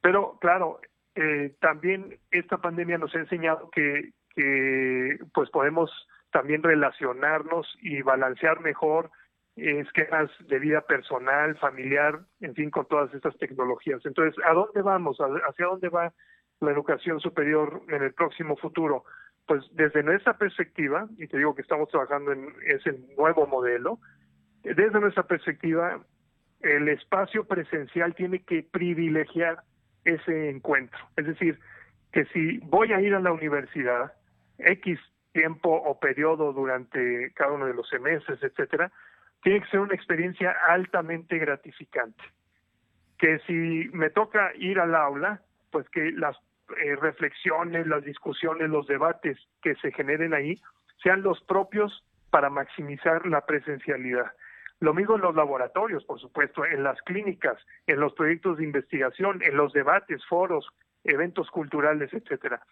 Pero 0.01 0.39
claro, 0.41 0.81
eh, 1.17 1.55
también 1.61 2.19
esta 2.31 2.57
pandemia 2.57 2.97
nos 2.97 3.15
ha 3.15 3.19
enseñado 3.19 3.69
que, 3.69 4.15
que 4.35 5.19
pues 5.33 5.51
podemos 5.51 5.91
también 6.31 6.63
relacionarnos 6.63 7.67
y 7.81 8.03
balancear 8.03 8.61
mejor 8.61 9.11
esquemas 9.57 10.31
de 10.41 10.59
vida 10.59 10.81
personal, 10.81 11.57
familiar, 11.59 12.19
en 12.41 12.55
fin, 12.55 12.71
con 12.71 12.87
todas 12.87 13.13
estas 13.15 13.37
tecnologías. 13.39 14.05
Entonces, 14.05 14.35
¿a 14.45 14.53
dónde 14.53 14.83
vamos? 14.83 15.19
¿Hacia 15.19 15.67
dónde 15.67 15.89
va 15.89 16.13
la 16.61 16.73
educación 16.73 17.21
superior 17.21 17.83
en 17.89 18.03
el 18.03 18.13
próximo 18.15 18.57
futuro? 18.57 19.05
Pues 19.47 19.63
desde 19.73 20.03
nuestra 20.03 20.37
perspectiva, 20.37 21.07
y 21.19 21.29
te 21.29 21.39
digo 21.39 21.55
que 21.55 21.63
estamos 21.63 21.89
trabajando 21.89 22.33
en 22.33 22.53
ese 22.67 22.99
nuevo 23.17 23.47
modelo, 23.47 24.01
desde 24.65 24.99
nuestra 24.99 25.25
perspectiva, 25.25 26.01
el 26.61 26.89
espacio 26.89 27.45
presencial 27.45 28.15
tiene 28.15 28.43
que 28.43 28.63
privilegiar 28.63 29.59
ese 30.05 30.49
encuentro. 30.49 30.99
Es 31.17 31.27
decir, 31.27 31.61
que 32.11 32.25
si 32.27 32.59
voy 32.59 32.93
a 32.93 33.01
ir 33.01 33.15
a 33.15 33.21
la 33.21 33.33
universidad, 33.33 34.13
X 34.59 34.99
tiempo 35.35 35.71
o 35.71 35.99
periodo 35.99 36.53
durante 36.53 37.33
cada 37.35 37.53
uno 37.53 37.67
de 37.67 37.75
los 37.75 37.89
semestres, 37.89 38.43
etcétera, 38.43 38.91
tiene 39.43 39.61
que 39.61 39.69
ser 39.69 39.81
una 39.81 39.95
experiencia 39.95 40.57
altamente 40.69 41.39
gratificante. 41.39 42.23
Que 43.19 43.41
si 43.41 43.91
me 43.93 44.11
toca 44.11 44.53
ir 44.55 44.79
al 44.79 44.95
aula, 44.95 45.43
pues 45.71 45.89
que 45.91 46.13
las 46.13 46.37
eh, 46.83 46.97
reflexiones, 46.97 47.87
las 47.87 48.05
discusiones, 48.05 48.71
los 48.71 48.87
debates 48.87 49.37
que 49.61 49.75
se 49.77 49.93
generen 49.93 50.33
ahí 50.33 50.61
sean 51.03 51.23
los 51.23 51.43
propios 51.43 52.05
para 52.31 52.49
maximizar 52.49 53.27
la 53.27 53.45
presencialidad. 53.45 54.33
Lo 54.81 54.95
mismo 54.95 55.17
en 55.17 55.23
los 55.23 55.35
laboratorios, 55.35 56.05
por 56.05 56.21
supuesto, 56.21 56.65
en 56.65 56.83
las 56.83 57.01
clínicas, 57.03 57.59
en 57.87 58.01
los 58.01 58.13
proyectos 58.15 58.59
de 58.59 58.65
investigación, 58.65 59.43
en 59.43 59.57
los 59.57 59.73
debates, 59.73 60.25
foros, 60.27 60.67
eventos 61.05 61.51
culturales, 61.51 62.13
etcétera 62.13 62.63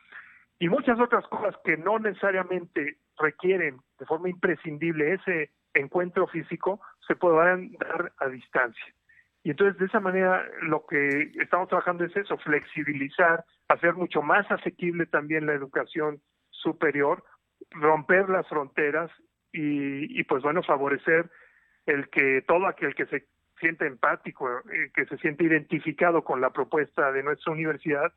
y 0.62 0.69
muchas 0.69 1.00
otras 1.00 1.26
cosas 1.26 1.57
que 1.64 1.76
no 1.76 1.99
necesariamente 1.99 2.99
requieren 3.19 3.81
de 3.99 4.07
forma 4.07 4.28
imprescindible 4.28 5.14
ese 5.14 5.50
encuentro 5.75 6.28
físico, 6.28 6.81
se 7.04 7.16
podrán 7.16 7.73
dar 7.73 8.12
a 8.19 8.28
distancia. 8.28 8.95
Y 9.42 9.50
entonces 9.50 9.76
de 9.81 9.87
esa 9.87 9.99
manera 9.99 10.47
lo 10.61 10.87
que 10.87 11.33
estamos 11.40 11.69
trabajando 11.69 12.04
es 12.04 12.16
eso, 12.16 12.38
flexibilizar, 12.38 13.45
hacer 13.66 13.95
mucho 13.95 14.23
más 14.23 14.49
asequible 14.52 15.07
también 15.07 15.47
la 15.47 15.54
educación 15.54 16.21
superior, 16.50 17.25
romper 17.73 18.28
las 18.28 18.47
fronteras 18.49 19.11
y, 19.52 20.23
pues 20.23 20.45
bueno, 20.45 20.62
favorecer 20.62 21.28
el 21.87 22.09
que 22.09 22.45
todo 22.47 22.69
aquel 22.69 22.95
que 22.95 23.07
se 23.07 23.26
siente 23.59 23.88
empático, 23.88 24.49
eh, 24.49 24.92
que 24.95 25.07
se 25.07 25.19
siente 25.19 25.42
identificado 25.42 26.23
con 26.23 26.40
la 26.40 26.50
propuesta 26.50 27.11
de 27.11 27.25
nuestra 27.25 27.52
universidad, 27.52 28.12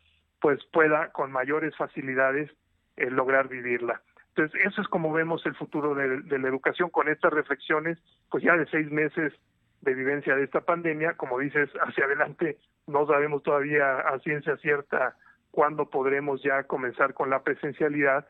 pues 0.46 0.64
pueda 0.72 1.12
con 1.12 1.32
mayores 1.32 1.76
facilidades 1.76 2.52
eh, 2.98 3.10
lograr 3.10 3.48
vivirla. 3.48 4.04
Entonces, 4.28 4.62
eso 4.64 4.80
es 4.80 4.88
como 4.90 5.12
vemos 5.12 5.44
el 5.48 5.56
futuro 5.56 5.96
de, 5.96 6.38
la 6.38 6.48
educación 6.48 6.92
con 6.92 7.10
estas 7.10 7.34
reflexiones, 7.34 7.98
pues 8.30 8.44
ya 8.44 8.56
de 8.56 8.68
seis 8.68 8.92
meses 8.92 9.34
de 9.82 9.96
vivencia 9.96 10.36
de 10.36 10.44
esta 10.44 10.62
pandemia, 10.62 11.18
como 11.18 11.40
dices, 11.40 11.68
hacia 11.82 12.06
adelante 12.06 12.60
no 12.86 13.08
sabemos 13.08 13.42
todavía 13.42 14.02
a 14.02 14.20
ciencia 14.20 14.56
cierta 14.58 15.16
cuándo 15.50 15.90
podremos 15.90 16.44
ya 16.44 16.62
comenzar 16.66 17.16
con 17.16 17.32
la 17.32 17.42
presencialidad, 17.42 18.28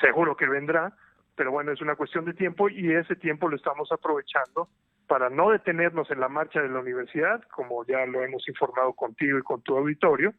seguro 0.00 0.38
que 0.38 0.48
vendrá, 0.48 0.94
pero 1.36 1.50
bueno, 1.50 1.72
es 1.72 1.82
una 1.82 1.96
cuestión 1.96 2.24
de 2.24 2.32
tiempo 2.32 2.70
y 2.70 2.94
ese 2.94 3.14
tiempo 3.14 3.50
lo 3.50 3.56
estamos 3.56 3.92
aprovechando 3.92 4.70
para 5.06 5.28
no 5.28 5.50
detenernos 5.50 6.10
en 6.10 6.20
la 6.20 6.30
marcha 6.30 6.62
de 6.62 6.70
la 6.70 6.80
universidad, 6.80 7.42
como 7.54 7.84
ya 7.84 8.06
lo 8.06 8.22
hemos 8.22 8.48
informado 8.48 8.94
contigo 8.94 9.38
y 9.38 9.42
con 9.42 9.60
tu 9.60 9.76
auditorio, 9.76 10.32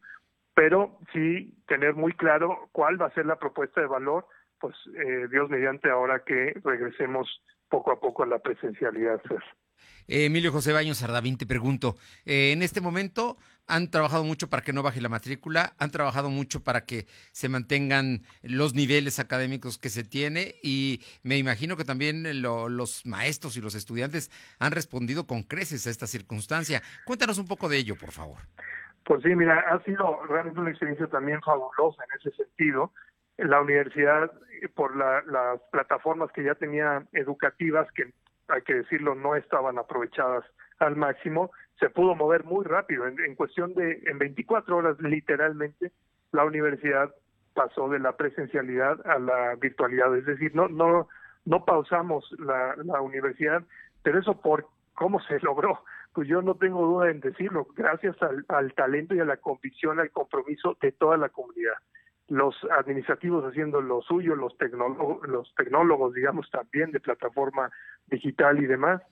pero 0.54 0.98
sí 1.12 1.54
tener 1.66 1.94
muy 1.94 2.12
claro 2.12 2.68
cuál 2.72 3.00
va 3.00 3.06
a 3.06 3.14
ser 3.14 3.26
la 3.26 3.38
propuesta 3.38 3.80
de 3.80 3.86
valor, 3.86 4.26
pues 4.60 4.74
eh, 4.96 5.26
Dios 5.30 5.50
mediante 5.50 5.90
ahora 5.90 6.22
que 6.24 6.54
regresemos 6.64 7.28
poco 7.68 7.90
a 7.92 8.00
poco 8.00 8.22
a 8.22 8.26
la 8.26 8.38
presencialidad. 8.38 9.20
Emilio 10.06 10.52
José 10.52 10.72
Baños 10.72 10.98
Sardavín, 10.98 11.38
te 11.38 11.46
pregunto, 11.46 11.96
eh, 12.24 12.52
en 12.52 12.62
este 12.62 12.80
momento 12.80 13.38
han 13.66 13.90
trabajado 13.90 14.24
mucho 14.24 14.50
para 14.50 14.62
que 14.62 14.74
no 14.74 14.82
baje 14.82 15.00
la 15.00 15.08
matrícula, 15.08 15.74
han 15.78 15.90
trabajado 15.90 16.28
mucho 16.28 16.62
para 16.62 16.84
que 16.84 17.06
se 17.32 17.48
mantengan 17.48 18.22
los 18.42 18.74
niveles 18.74 19.18
académicos 19.18 19.78
que 19.78 19.88
se 19.88 20.04
tiene 20.04 20.56
y 20.62 21.02
me 21.22 21.38
imagino 21.38 21.76
que 21.76 21.84
también 21.84 22.42
los 22.42 23.06
maestros 23.06 23.56
y 23.56 23.62
los 23.62 23.74
estudiantes 23.74 24.30
han 24.58 24.72
respondido 24.72 25.26
con 25.26 25.42
creces 25.42 25.86
a 25.86 25.90
esta 25.90 26.06
circunstancia. 26.06 26.82
Cuéntanos 27.06 27.38
un 27.38 27.46
poco 27.46 27.70
de 27.70 27.78
ello, 27.78 27.96
por 27.96 28.12
favor. 28.12 28.40
Pues 29.04 29.22
sí, 29.22 29.34
mira, 29.34 29.60
ha 29.60 29.82
sido 29.82 30.22
realmente 30.26 30.60
una 30.60 30.70
experiencia 30.70 31.06
también 31.08 31.40
fabulosa 31.42 32.02
en 32.04 32.20
ese 32.20 32.36
sentido. 32.36 32.92
La 33.36 33.60
universidad, 33.60 34.30
por 34.74 34.96
las 34.96 35.60
plataformas 35.70 36.32
que 36.32 36.44
ya 36.44 36.54
tenía 36.54 37.04
educativas, 37.12 37.90
que 37.92 38.12
hay 38.48 38.62
que 38.62 38.74
decirlo, 38.74 39.14
no 39.14 39.36
estaban 39.36 39.78
aprovechadas 39.78 40.44
al 40.78 40.96
máximo, 40.96 41.50
se 41.78 41.90
pudo 41.90 42.14
mover 42.14 42.44
muy 42.44 42.64
rápido. 42.64 43.06
En, 43.06 43.34
cuestión 43.34 43.74
de, 43.74 44.02
en 44.06 44.18
24 44.18 44.76
horas 44.76 44.98
literalmente, 45.00 45.92
la 46.32 46.44
universidad 46.44 47.14
pasó 47.52 47.88
de 47.88 47.98
la 47.98 48.16
presencialidad 48.16 49.06
a 49.06 49.18
la 49.18 49.54
virtualidad. 49.56 50.16
Es 50.16 50.24
decir, 50.24 50.54
no, 50.54 50.68
no, 50.68 51.08
no 51.44 51.64
pausamos 51.64 52.24
la, 52.38 52.74
la 52.76 53.00
universidad, 53.00 53.62
pero 54.02 54.18
eso 54.18 54.40
por 54.40 54.66
cómo 54.94 55.20
se 55.20 55.38
logró 55.42 55.80
pues 56.14 56.28
yo 56.28 56.40
no 56.42 56.54
tengo 56.54 56.86
duda 56.86 57.10
en 57.10 57.20
decirlo, 57.20 57.66
gracias 57.74 58.16
al, 58.22 58.72
talento 58.74 59.14
y 59.14 59.20
a 59.20 59.24
la 59.24 59.36
convicción, 59.36 59.98
al 59.98 60.12
compromiso 60.12 60.78
de 60.80 60.92
toda 60.92 61.16
la 61.16 61.28
comunidad. 61.28 61.74
Los 62.28 62.54
administrativos 62.70 63.44
haciendo 63.44 63.82
lo 63.82 64.00
suyo, 64.02 64.36
los 64.36 64.56
tecnólogos, 64.56 65.26
los 65.28 65.52
tecnólogos, 65.56 66.14
digamos, 66.14 66.48
también 66.50 66.92
de 66.92 67.00
plataforma 67.00 67.70
digital 68.06 68.62
y 68.62 68.66
demás, 68.66 69.02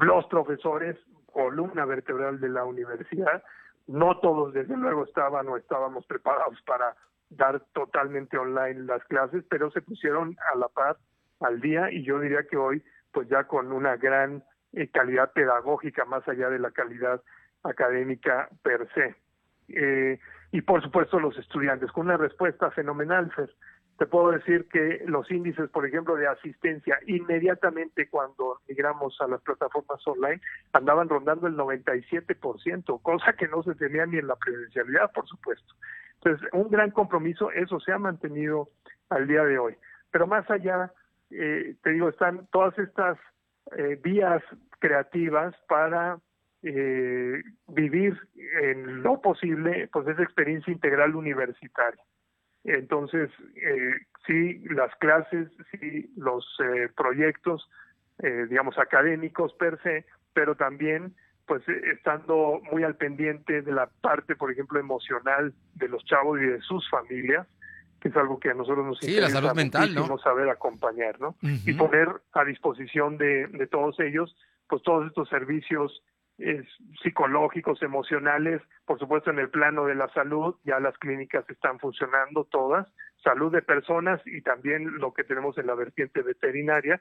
los 0.00 0.26
profesores, 0.26 0.96
columna 1.32 1.86
vertebral 1.86 2.38
de 2.40 2.50
la 2.50 2.64
universidad, 2.64 3.42
no 3.86 4.18
todos 4.20 4.52
desde 4.52 4.76
luego 4.76 5.04
estaban 5.04 5.48
o 5.48 5.56
estábamos 5.56 6.06
preparados 6.06 6.60
para 6.66 6.94
dar 7.30 7.60
totalmente 7.72 8.36
online 8.36 8.84
las 8.84 9.02
clases, 9.04 9.44
pero 9.48 9.70
se 9.70 9.80
pusieron 9.80 10.36
a 10.52 10.58
la 10.58 10.68
par 10.68 10.98
al 11.40 11.60
día 11.60 11.90
y 11.90 12.04
yo 12.04 12.20
diría 12.20 12.46
que 12.48 12.56
hoy 12.56 12.84
pues 13.12 13.28
ya 13.28 13.44
con 13.44 13.72
una 13.72 13.96
gran 13.96 14.44
eh, 14.76 14.88
calidad 14.88 15.32
pedagógica 15.32 16.04
más 16.04 16.26
allá 16.28 16.50
de 16.50 16.58
la 16.58 16.70
calidad 16.70 17.22
académica 17.62 18.48
per 18.62 18.88
se. 18.94 19.14
Eh, 19.68 20.18
y 20.52 20.60
por 20.62 20.82
supuesto 20.82 21.18
los 21.18 21.36
estudiantes, 21.38 21.90
con 21.92 22.06
una 22.06 22.16
respuesta 22.16 22.70
fenomenal, 22.70 23.32
Te 23.96 24.06
puedo 24.06 24.32
decir 24.32 24.66
que 24.68 25.04
los 25.06 25.30
índices, 25.30 25.70
por 25.70 25.86
ejemplo, 25.86 26.16
de 26.16 26.26
asistencia 26.26 26.98
inmediatamente 27.06 28.08
cuando 28.08 28.58
migramos 28.68 29.16
a 29.20 29.28
las 29.28 29.40
plataformas 29.42 30.04
online 30.06 30.40
andaban 30.72 31.08
rondando 31.08 31.46
el 31.46 31.56
97%, 31.56 33.00
cosa 33.02 33.32
que 33.34 33.46
no 33.46 33.62
se 33.62 33.76
tenía 33.76 34.04
ni 34.06 34.18
en 34.18 34.26
la 34.26 34.34
presencialidad, 34.34 35.12
por 35.12 35.28
supuesto. 35.28 35.74
Entonces, 36.16 36.48
un 36.52 36.70
gran 36.70 36.90
compromiso, 36.90 37.52
eso 37.52 37.78
se 37.78 37.92
ha 37.92 37.98
mantenido 37.98 38.68
al 39.10 39.28
día 39.28 39.44
de 39.44 39.58
hoy. 39.58 39.76
Pero 40.10 40.26
más 40.26 40.50
allá, 40.50 40.92
eh, 41.30 41.76
te 41.82 41.90
digo, 41.90 42.08
están 42.08 42.48
todas 42.50 42.76
estas 42.78 43.16
eh, 43.76 43.98
vías 44.02 44.42
creativas 44.78 45.54
para 45.68 46.18
eh, 46.62 47.42
vivir 47.68 48.18
en 48.62 49.02
lo 49.02 49.20
posible 49.20 49.88
pues 49.92 50.06
esa 50.08 50.22
experiencia 50.22 50.72
integral 50.72 51.14
universitaria. 51.14 52.02
Entonces, 52.64 53.30
eh, 53.56 53.94
sí, 54.26 54.58
las 54.70 54.94
clases, 54.96 55.50
sí, 55.70 56.10
los 56.16 56.46
eh, 56.64 56.88
proyectos, 56.96 57.68
eh, 58.22 58.46
digamos, 58.48 58.78
académicos 58.78 59.52
per 59.54 59.80
se, 59.82 60.06
pero 60.32 60.56
también 60.56 61.14
pues 61.46 61.62
estando 61.68 62.62
muy 62.72 62.82
al 62.84 62.96
pendiente 62.96 63.60
de 63.60 63.72
la 63.72 63.86
parte, 64.00 64.34
por 64.34 64.50
ejemplo, 64.50 64.80
emocional 64.80 65.52
de 65.74 65.88
los 65.88 66.02
chavos 66.06 66.40
y 66.40 66.46
de 66.46 66.60
sus 66.62 66.88
familias, 66.88 67.46
que 68.04 68.10
es 68.10 68.16
algo 68.16 68.38
que 68.38 68.50
a 68.50 68.54
nosotros 68.54 68.84
nos 68.84 68.98
sí, 68.98 69.06
interesa 69.06 69.40
la 69.40 69.54
mental, 69.54 69.94
¿no? 69.94 70.18
saber 70.18 70.50
acompañar, 70.50 71.18
¿no? 71.18 71.36
Y 71.40 71.72
poner 71.72 72.08
a 72.34 72.44
disposición 72.44 73.16
de, 73.16 73.46
de 73.46 73.66
todos 73.66 73.98
ellos, 73.98 74.36
pues 74.68 74.82
todos 74.82 75.06
estos 75.06 75.26
servicios 75.30 76.02
eh, 76.36 76.62
psicológicos, 77.02 77.82
emocionales, 77.82 78.60
por 78.84 78.98
supuesto 78.98 79.30
en 79.30 79.38
el 79.38 79.48
plano 79.48 79.86
de 79.86 79.94
la 79.94 80.12
salud, 80.12 80.56
ya 80.64 80.80
las 80.80 80.98
clínicas 80.98 81.48
están 81.48 81.78
funcionando 81.78 82.44
todas, 82.44 82.86
salud 83.22 83.50
de 83.50 83.62
personas 83.62 84.20
y 84.26 84.42
también 84.42 84.98
lo 84.98 85.14
que 85.14 85.24
tenemos 85.24 85.56
en 85.56 85.66
la 85.66 85.74
vertiente 85.74 86.20
veterinaria, 86.20 87.00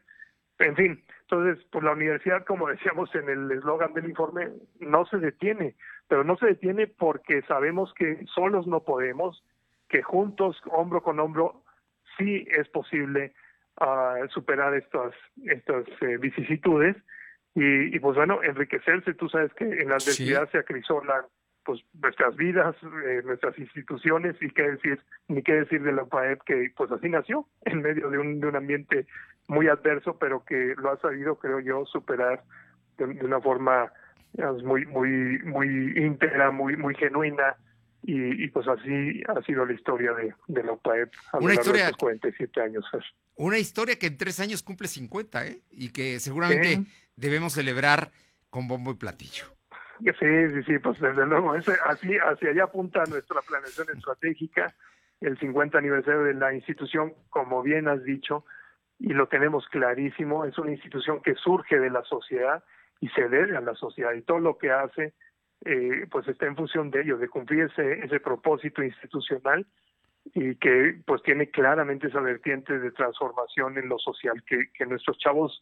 en 0.60 0.76
fin, 0.78 1.04
entonces, 1.22 1.66
pues 1.70 1.84
la 1.84 1.92
universidad, 1.92 2.46
como 2.46 2.70
decíamos 2.70 3.14
en 3.16 3.28
el 3.28 3.52
eslogan 3.52 3.94
del 3.94 4.08
informe, 4.08 4.52
no 4.80 5.06
se 5.08 5.18
detiene, 5.18 5.76
pero 6.08 6.24
no 6.24 6.38
se 6.38 6.46
detiene 6.46 6.88
porque 6.88 7.42
sabemos 7.42 7.94
que 7.96 8.24
solos 8.34 8.68
no 8.68 8.84
podemos, 8.84 9.44
que 9.94 10.02
juntos, 10.02 10.60
hombro 10.72 11.04
con 11.04 11.20
hombro, 11.20 11.62
sí 12.18 12.48
es 12.50 12.68
posible 12.70 13.32
uh, 13.80 14.28
superar 14.30 14.74
estas, 14.74 15.14
estas 15.46 15.86
eh, 16.02 16.18
vicisitudes 16.18 16.98
y, 17.54 17.96
y, 17.96 18.00
pues 18.00 18.18
bueno, 18.18 18.42
enriquecerse. 18.42 19.14
Tú 19.14 19.30
sabes 19.30 19.54
que 19.54 19.66
en 19.66 19.90
la 19.90 19.98
adversidad 19.98 20.50
se 20.50 20.58
acrisolan 20.58 21.26
pues 21.64 21.80
nuestras 21.94 22.36
vidas, 22.36 22.76
eh, 23.06 23.22
nuestras 23.24 23.58
instituciones 23.60 24.36
y 24.42 24.50
qué 24.50 24.64
decir, 24.64 25.00
ni 25.28 25.44
qué 25.44 25.54
decir 25.54 25.84
de 25.84 25.94
la 25.94 26.04
UPAEP 26.04 26.42
que 26.44 26.72
pues 26.76 26.92
así 26.92 27.08
nació 27.08 27.48
en 27.66 27.84
medio 27.84 28.10
de 28.10 28.18
un, 28.18 28.40
de 28.40 28.48
un 28.48 28.56
ambiente 28.56 29.06
muy 29.48 29.68
adverso, 29.68 30.18
pero 30.18 30.44
que 30.44 30.74
lo 30.76 30.90
ha 30.90 30.98
sabido, 30.98 31.36
creo 31.36 31.60
yo, 31.60 31.86
superar 31.86 32.44
de, 32.98 33.06
una 33.06 33.40
forma 33.40 33.94
muy 34.64 34.88
muy 34.88 35.38
muy 35.44 35.68
íntegra, 35.96 36.50
muy 36.50 36.76
muy 36.78 36.96
genuina 36.96 37.56
y, 38.04 38.44
y, 38.44 38.48
pues 38.50 38.68
así 38.68 39.24
ha 39.28 39.42
sido 39.44 39.66
la 39.66 39.74
historia 39.74 40.14
de, 40.14 40.34
de 40.48 40.64
la 40.64 40.74
UPAEP 40.74 41.12
a 41.32 41.38
lo 41.38 41.46
una 41.46 41.54
largo 41.54 41.62
historia, 41.62 41.84
de 41.86 41.92
estos 41.92 41.98
47 41.98 42.62
años. 42.62 42.86
Una 43.36 43.58
historia 43.58 43.98
que 43.98 44.08
en 44.08 44.18
tres 44.18 44.40
años 44.40 44.62
cumple 44.62 44.88
50, 44.88 45.48
¿eh? 45.48 45.62
Y 45.72 45.90
que 45.92 46.20
seguramente 46.20 46.76
¿Sí? 46.76 46.88
debemos 47.16 47.54
celebrar 47.54 48.12
con 48.50 48.68
bombo 48.68 48.92
y 48.92 48.96
platillo. 48.96 49.46
Sí, 50.00 50.14
sí, 50.20 50.64
sí, 50.64 50.80
pues 50.80 51.00
desde 51.00 51.26
luego, 51.26 51.56
ese, 51.56 51.74
así, 51.86 52.18
hacia 52.18 52.50
allá 52.50 52.64
apunta 52.66 53.04
nuestra 53.06 53.42
planeación 53.42 53.88
estratégica, 53.96 54.76
el 55.22 55.40
50 55.40 55.78
aniversario 55.78 56.24
de 56.24 56.34
la 56.34 56.54
institución, 56.54 57.14
como 57.30 57.64
bien 57.64 57.88
has 57.88 58.04
dicho, 58.04 58.46
y 59.00 59.14
lo 59.14 59.28
tenemos 59.28 59.66
clarísimo, 59.70 60.46
es 60.46 60.58
una 60.58 60.72
institución 60.72 61.22
que 61.22 61.36
surge 61.36 61.80
de 61.80 61.90
la 61.90 62.04
sociedad 62.04 62.64
y 63.00 63.08
se 63.10 63.30
debe 63.30 63.56
a 63.56 63.62
la 63.62 63.76
sociedad, 63.76 64.14
y 64.14 64.22
todo 64.22 64.40
lo 64.40 64.58
que 64.58 64.72
hace, 64.72 65.14
eh, 65.66 66.08
pues 66.12 66.28
está 66.28 66.46
en 66.46 66.56
función 66.56 66.92
de 66.92 67.02
ello, 67.02 67.18
de 67.18 67.30
cumplir 67.30 67.70
ese, 67.72 68.04
ese 68.04 68.20
propósito 68.20 68.84
institucional 68.84 69.66
y 70.34 70.56
que 70.56 71.00
pues 71.06 71.22
tiene 71.24 71.50
claramente 71.50 72.08
esa 72.08 72.20
vertiente 72.20 72.80
de 72.80 72.92
transformación 72.92 73.78
en 73.78 73.90
lo 73.90 73.98
social, 74.00 74.44
que, 74.46 74.86
nuestros 74.86 75.18
chavos 75.18 75.62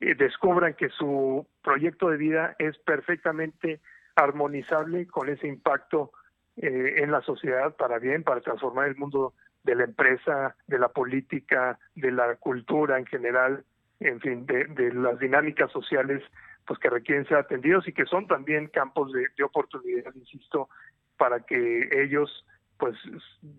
eh, 0.00 0.14
descubran 0.14 0.74
que 0.74 0.88
su 0.88 1.46
proyecto 1.62 2.10
de 2.10 2.16
vida 2.16 2.56
es 2.58 2.78
perfectamente 2.78 3.80
armonizable 4.16 5.06
con 5.06 5.28
ese 5.28 5.46
impacto 5.46 6.12
eh, 6.56 6.96
en 6.98 7.12
la 7.12 7.22
sociedad 7.22 7.76
para 7.76 7.98
bien, 7.98 8.24
para 8.24 8.40
transformar 8.40 8.88
el 8.88 8.96
mundo 8.96 9.34
de 9.62 9.74
la 9.74 9.84
empresa, 9.84 10.56
de 10.66 10.78
la 10.78 10.88
política, 10.88 11.78
de 11.94 12.10
la 12.10 12.36
cultura 12.36 12.98
en 12.98 13.06
general, 13.06 13.64
en 14.00 14.20
fin, 14.20 14.46
de 14.46 14.92
las 14.94 15.18
dinámicas 15.18 15.70
sociales 15.72 16.22
pues 16.68 16.78
que 16.78 16.90
requieren 16.90 17.26
ser 17.26 17.38
atendidos 17.38 17.88
y 17.88 17.92
que 17.92 18.04
son 18.04 18.26
también 18.26 18.68
campos 18.68 19.10
de, 19.12 19.26
de 19.36 19.42
oportunidad, 19.42 20.14
insisto, 20.14 20.68
para 21.16 21.40
que 21.40 21.88
ellos 22.04 22.44
pues 22.78 22.94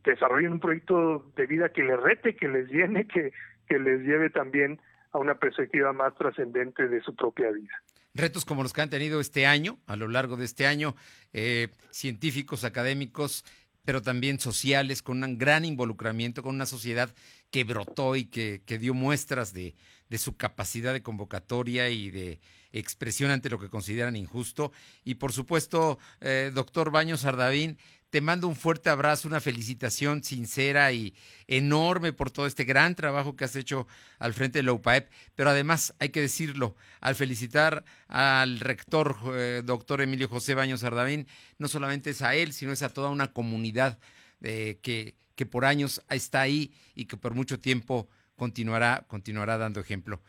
desarrollen 0.06 0.54
un 0.54 0.60
proyecto 0.60 1.30
de 1.36 1.46
vida 1.48 1.70
que 1.74 1.84
les 1.84 2.00
rete, 2.00 2.36
que 2.36 2.48
les 2.48 2.70
llene, 2.70 3.06
que, 3.08 3.34
que 3.68 3.80
les 3.80 4.02
lleve 4.02 4.30
también 4.30 4.80
a 5.12 5.18
una 5.18 5.36
perspectiva 5.36 5.92
más 5.92 6.16
trascendente 6.16 6.88
de 6.88 7.02
su 7.02 7.16
propia 7.16 7.52
vida. 7.52 7.74
Retos 8.14 8.46
como 8.46 8.64
los 8.64 8.74
que 8.74 8.82
han 8.82 8.90
tenido 8.90 9.20
este 9.20 9.46
año, 9.46 9.80
a 9.88 9.96
lo 9.96 10.08
largo 10.08 10.38
de 10.38 10.46
este 10.46 10.68
año, 10.68 10.96
eh, 11.34 11.70
científicos, 11.92 12.64
académicos, 12.64 13.44
pero 13.86 14.02
también 14.02 14.40
sociales, 14.40 15.02
con 15.02 15.24
un 15.24 15.38
gran 15.38 15.66
involucramiento, 15.66 16.44
con 16.44 16.56
una 16.56 16.66
sociedad 16.66 17.10
que 17.50 17.64
brotó 17.64 18.16
y 18.16 18.26
que, 18.26 18.62
que 18.66 18.78
dio 18.78 18.94
muestras 18.94 19.54
de, 19.54 19.76
de, 20.10 20.18
su 20.18 20.38
capacidad 20.38 20.94
de 20.94 21.02
convocatoria 21.02 21.90
y 21.90 22.12
de 22.12 22.40
expresión 22.72 23.32
ante 23.32 23.50
lo 23.50 23.60
que 23.60 23.70
consideran 23.70 24.16
injusto. 24.16 24.72
Y 25.04 25.16
por 25.16 25.34
supuesto, 25.34 26.00
eh, 26.22 26.52
doctor 26.54 26.92
Baños 26.92 27.26
Ardavín, 27.26 27.78
te 28.10 28.22
mando 28.22 28.48
un 28.48 28.56
fuerte 28.56 28.90
abrazo, 28.90 29.28
una 29.28 29.40
felicitación 29.40 30.24
sincera 30.24 30.92
y 30.92 31.14
enorme 31.48 32.12
por 32.12 32.32
todo 32.32 32.48
este 32.48 32.64
gran 32.64 32.96
trabajo 32.96 33.36
que 33.36 33.46
has 33.46 33.56
hecho 33.56 33.88
al 34.18 34.34
frente 34.34 34.60
de 34.60 34.64
la 34.64 34.74
UPAEP, 34.74 35.10
pero 35.36 35.52
además 35.52 35.94
hay 36.00 36.10
que 36.10 36.22
decirlo, 36.22 36.76
al 37.02 37.16
felicitar 37.16 37.86
al 38.08 38.60
rector, 38.60 39.18
eh, 39.34 39.62
doctor 39.64 40.02
Emilio 40.02 40.28
José 40.28 40.56
Baños 40.56 40.84
Ardavín, 40.84 41.28
no 41.60 41.68
solamente 41.68 42.10
es 42.10 42.22
a 42.22 42.36
él, 42.36 42.54
sino 42.54 42.72
es 42.72 42.82
a 42.82 42.90
toda 42.90 43.10
una 43.10 43.32
comunidad 43.32 44.00
eh, 44.42 44.80
que, 44.82 45.16
que 45.36 45.46
por 45.46 45.66
años 45.66 46.02
está 46.10 46.42
ahí 46.42 46.74
y 46.96 47.06
que 47.06 47.18
por 47.18 47.36
mucho 47.36 47.60
tiempo 47.60 48.10
continuará, 48.36 49.06
continuará 49.08 49.58
dando 49.58 49.80
ejemplo. 49.80 50.22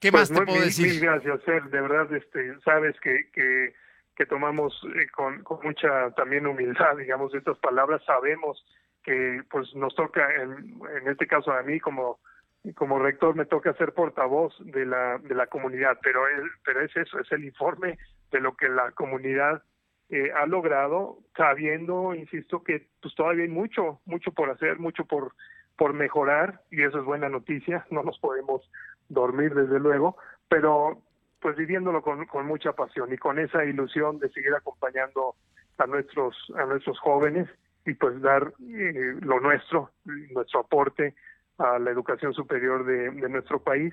¿Qué 0.00 0.10
pues 0.10 0.12
más 0.12 0.28
te 0.30 0.34
muy, 0.34 0.46
puedo 0.46 0.58
mil, 0.58 0.66
decir? 0.66 0.88
Mil 0.88 1.00
gracias, 1.00 1.42
Ser. 1.44 1.64
De 1.64 1.80
verdad, 1.80 2.12
este, 2.14 2.58
sabes 2.60 2.98
que, 3.00 3.30
que 3.32 3.74
que 4.16 4.26
tomamos 4.26 4.78
eh, 4.94 5.06
con, 5.14 5.42
con, 5.42 5.60
mucha 5.62 6.10
también 6.12 6.46
humildad, 6.46 6.96
digamos, 6.98 7.34
estas 7.34 7.58
palabras, 7.58 8.02
sabemos 8.04 8.64
que 9.02 9.42
pues 9.50 9.74
nos 9.74 9.94
toca, 9.94 10.32
en, 10.36 10.80
en 10.96 11.08
este 11.08 11.26
caso 11.26 11.52
a 11.52 11.62
mí 11.62 11.80
como 11.80 12.20
como 12.76 13.00
rector 13.00 13.34
me 13.34 13.44
toca 13.44 13.74
ser 13.74 13.92
portavoz 13.92 14.54
de 14.60 14.86
la 14.86 15.18
de 15.18 15.34
la 15.34 15.48
comunidad, 15.48 15.98
pero 16.00 16.28
el, 16.28 16.48
pero 16.64 16.80
es 16.82 16.96
eso, 16.96 17.18
es 17.18 17.32
el 17.32 17.44
informe 17.44 17.98
de 18.30 18.40
lo 18.40 18.54
que 18.54 18.68
la 18.68 18.92
comunidad 18.92 19.64
eh, 20.10 20.30
ha 20.32 20.46
logrado, 20.46 21.18
sabiendo, 21.36 22.14
insisto, 22.14 22.62
que 22.62 22.86
pues 23.00 23.16
todavía 23.16 23.42
hay 23.42 23.50
mucho, 23.50 24.00
mucho 24.04 24.30
por 24.30 24.48
hacer, 24.50 24.78
mucho 24.78 25.04
por 25.06 25.34
por 25.76 25.94
mejorar 25.94 26.60
y 26.70 26.82
eso 26.82 27.00
es 27.00 27.04
buena 27.04 27.28
noticia, 27.28 27.84
no 27.90 28.04
nos 28.04 28.16
podemos 28.20 28.62
dormir 29.12 29.54
desde 29.54 29.78
luego, 29.78 30.16
pero 30.48 31.02
pues 31.40 31.56
viviéndolo 31.56 32.02
con, 32.02 32.46
mucha 32.46 32.72
pasión 32.72 33.12
y 33.12 33.18
con 33.18 33.38
esa 33.38 33.64
ilusión 33.64 34.18
de 34.18 34.30
seguir 34.30 34.54
acompañando 34.54 35.34
a 35.78 35.86
nuestros 35.86 36.36
a 36.56 36.64
nuestros 36.66 36.98
jóvenes 37.00 37.48
y 37.84 37.94
pues 37.94 38.20
dar 38.20 38.52
eh, 38.60 39.16
lo 39.20 39.40
nuestro, 39.40 39.90
nuestro 40.04 40.60
aporte 40.60 41.14
a 41.58 41.78
la 41.80 41.90
educación 41.90 42.32
superior 42.32 42.84
de, 42.84 43.10
de 43.10 43.28
nuestro 43.28 43.60
país. 43.60 43.92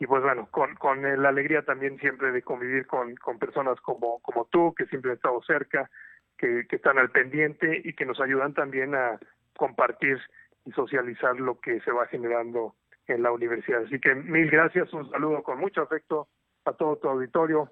Y 0.00 0.06
pues 0.06 0.22
bueno, 0.22 0.48
con, 0.50 0.74
con 0.76 1.02
la 1.02 1.28
alegría 1.28 1.62
también 1.62 1.98
siempre 1.98 2.32
de 2.32 2.42
convivir 2.42 2.86
con, 2.86 3.14
con 3.16 3.38
personas 3.38 3.80
como, 3.82 4.18
como 4.20 4.46
tú, 4.46 4.74
que 4.74 4.86
siempre 4.86 5.12
han 5.12 5.16
estado 5.16 5.40
cerca, 5.42 5.90
que, 6.38 6.66
que 6.66 6.76
están 6.76 6.98
al 6.98 7.10
pendiente 7.10 7.82
y 7.84 7.92
que 7.92 8.06
nos 8.06 8.18
ayudan 8.20 8.54
también 8.54 8.94
a 8.94 9.18
compartir 9.56 10.18
y 10.64 10.72
socializar 10.72 11.38
lo 11.38 11.60
que 11.60 11.80
se 11.80 11.92
va 11.92 12.06
generando 12.06 12.74
en 13.10 13.22
la 13.22 13.32
universidad. 13.32 13.82
Así 13.84 13.98
que 14.00 14.14
mil 14.14 14.50
gracias, 14.50 14.92
un 14.92 15.10
saludo 15.10 15.42
con 15.42 15.58
mucho 15.58 15.82
afecto 15.82 16.28
a 16.64 16.72
todo 16.72 16.96
tu 16.96 17.08
auditorio 17.08 17.70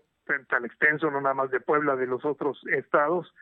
tan 0.49 0.65
extenso, 0.65 1.11
no 1.11 1.21
nada 1.21 1.35
más 1.35 1.51
de 1.51 1.61
Puebla, 1.61 1.97
de 1.97 2.07
los 2.07 2.25
otros 2.25 2.59
estados. 2.71 3.33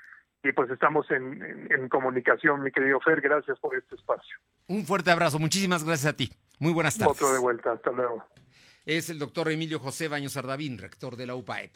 Y 0.43 0.53
pues 0.53 0.71
estamos 0.71 1.11
en, 1.11 1.43
en, 1.43 1.73
en, 1.73 1.89
comunicación, 1.89 2.63
mi 2.63 2.71
querido 2.71 3.01
Fer. 3.01 3.21
Gracias 3.21 3.59
por 3.59 3.75
este 3.75 3.97
espacio. 3.97 4.39
Un 4.69 4.85
fuerte 4.85 5.11
abrazo. 5.11 5.39
Muchísimas 5.39 5.83
gracias 5.83 6.13
a 6.13 6.17
ti. 6.17 6.31
Muy 6.61 6.73
buenas 6.73 6.97
tardes. 6.97 7.17
Otro 7.17 7.33
de 7.33 7.41
vuelta. 7.41 7.73
Hasta 7.73 7.91
luego. 7.91 8.25
Es 8.85 9.11
el 9.11 9.19
doctor 9.19 9.51
Emilio 9.51 9.81
José 9.81 10.07
Baños 10.07 10.37
Ardavín, 10.37 10.79
rector 10.79 11.17
de 11.17 11.27
la 11.27 11.35
UPAEP. 11.35 11.73